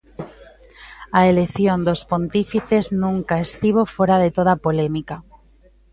A 1.19 1.21
elección 1.31 1.79
dos 1.87 2.01
pontífices 2.11 2.85
nunca 3.03 3.35
estivo 3.47 3.81
fóra 3.95 4.15
de 4.23 4.29
toda 4.37 4.55
polémica. 4.65 5.15